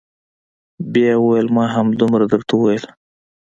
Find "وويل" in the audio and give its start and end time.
1.21-1.47, 2.55-2.83